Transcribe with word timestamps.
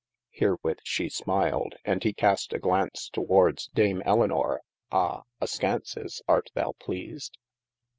Herewith 0.31 0.79
shee 0.83 1.03
(a) 1.03 1.05
as 1.05 1.13
who 1.19 1.23
smiled, 1.25 1.75
and 1.85 2.03
he 2.03 2.11
cast 2.11 2.53
a 2.53 2.57
glance 2.59 3.07
towards 3.07 3.67
dame 3.67 4.01
Elinor, 4.03 4.61
[a) 4.91 5.19
askances 5.39 6.21
arte 6.27 6.49
thou 6.55 6.71
pleased? 6.79 7.37